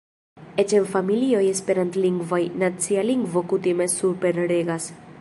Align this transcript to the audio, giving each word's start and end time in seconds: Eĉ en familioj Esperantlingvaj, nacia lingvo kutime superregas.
Eĉ 0.63 0.71
en 0.77 0.87
familioj 0.93 1.43
Esperantlingvaj, 1.51 2.41
nacia 2.65 3.07
lingvo 3.13 3.47
kutime 3.53 3.93
superregas. 4.01 4.95